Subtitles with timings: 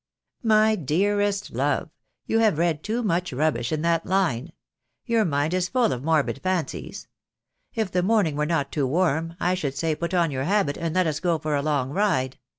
[0.41, 1.91] "My dearest love,
[2.25, 4.51] you have read too much rubbish in that line.
[5.05, 7.07] Your mind is full of morbid fancies.
[7.75, 10.95] If the morning were not too warm, I should say put on your habit and
[10.95, 12.39] let us go for a long ride.